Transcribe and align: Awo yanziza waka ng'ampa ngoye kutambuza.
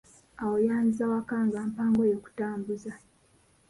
Awo 0.41 0.55
yanziza 0.67 1.03
waka 1.11 1.35
ng'ampa 1.45 1.83
ngoye 1.91 2.15
kutambuza. 2.23 2.91